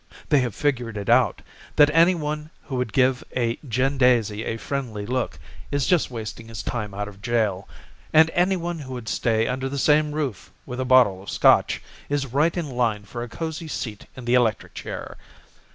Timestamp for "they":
0.29-0.39